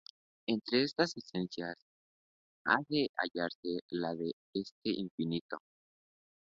Entre 0.47 0.81
estas 0.81 1.15
esencias 1.15 1.75
ha 2.65 2.77
de 2.89 3.11
hallarse 3.17 3.81
la 3.91 4.15
del 4.15 4.33
ente 4.55 4.99
infinito. 4.99 5.59